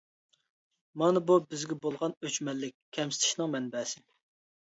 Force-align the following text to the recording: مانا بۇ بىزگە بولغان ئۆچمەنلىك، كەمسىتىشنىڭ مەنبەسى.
مانا 1.01 1.21
بۇ 1.31 1.35
بىزگە 1.51 1.77
بولغان 1.83 2.15
ئۆچمەنلىك، 2.29 2.75
كەمسىتىشنىڭ 2.99 3.53
مەنبەسى. 3.57 4.03